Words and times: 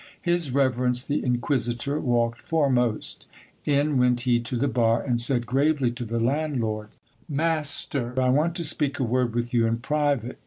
His 0.19 0.49
reverence 0.51 1.03
the 1.03 1.23
inquisitor 1.23 1.99
walked 1.99 2.41
foremost 2.41 3.27
In 3.65 3.99
went 3.99 4.21
he 4.21 4.39
to 4.39 4.55
the 4.55 4.67
bar, 4.67 5.03
and 5.03 5.21
said 5.21 5.43
214 5.43 5.43
GIL 5.43 5.51
BLAS. 5.51 5.53
gravely 5.53 5.91
to 5.93 6.05
the 6.05 6.19
landlord: 6.25 6.89
Master, 7.29 8.19
I 8.19 8.29
want 8.29 8.55
to 8.55 8.63
speak 8.63 8.97
a 8.97 9.03
word 9.03 9.35
with 9.35 9.53
you 9.53 9.67
in 9.67 9.77
private. 9.77 10.39